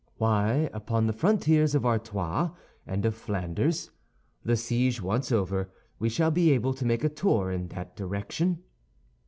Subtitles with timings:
[0.17, 2.49] "Why, upon the frontiers of Artois
[2.87, 3.91] and of Flanders.
[4.43, 8.63] The siege once over, we shall be able to make a tour in that direction."